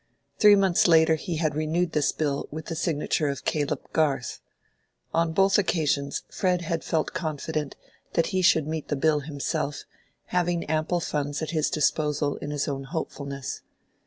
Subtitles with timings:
[0.39, 4.41] Three months later he had renewed this bill with the signature of Caleb Garth.
[5.13, 7.75] On both occasions Fred had felt confident
[8.13, 9.83] that he should meet the bill himself,
[10.33, 13.61] having ample funds at disposal in his own hopefulness.